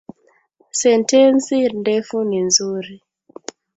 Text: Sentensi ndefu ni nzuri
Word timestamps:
Sentensi 0.71 1.57
ndefu 1.79 2.17
ni 2.27 2.39
nzuri 2.47 2.93